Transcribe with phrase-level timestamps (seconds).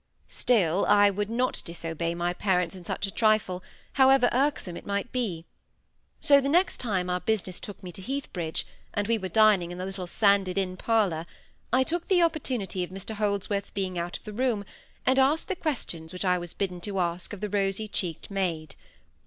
[0.27, 3.61] Still, I would not disobey my parents in such a trifle,
[3.93, 5.45] however irksome it might be.
[6.19, 9.77] So the next time our business took me to Heathbridge, and we were dining in
[9.77, 11.27] the little sanded inn parlour,
[11.71, 14.65] I took the opportunity of Mr Holdsworth's being out of the room,
[15.05, 18.73] and asked the questions which I was bidden to ask of the rosy cheeked maid.